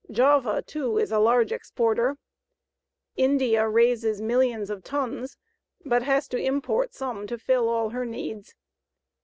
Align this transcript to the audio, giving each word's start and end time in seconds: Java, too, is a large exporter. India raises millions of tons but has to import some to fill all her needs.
Java, 0.09 0.63
too, 0.63 0.97
is 0.97 1.11
a 1.11 1.19
large 1.19 1.51
exporter. 1.51 2.17
India 3.17 3.69
raises 3.69 4.19
millions 4.19 4.71
of 4.71 4.83
tons 4.83 5.37
but 5.85 6.01
has 6.01 6.27
to 6.29 6.39
import 6.39 6.95
some 6.95 7.27
to 7.27 7.37
fill 7.37 7.69
all 7.69 7.89
her 7.89 8.03
needs. 8.03 8.55